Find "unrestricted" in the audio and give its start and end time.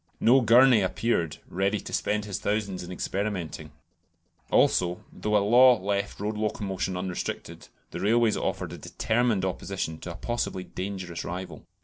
6.97-7.67